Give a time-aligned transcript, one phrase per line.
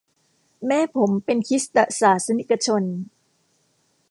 [0.67, 2.83] แม่ผมเป็นคริสตศาสนิกชน